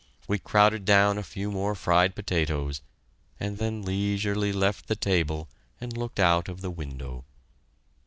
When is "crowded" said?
0.39-0.83